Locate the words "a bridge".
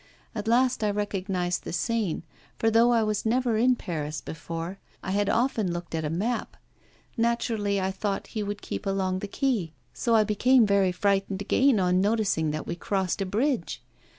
13.21-13.83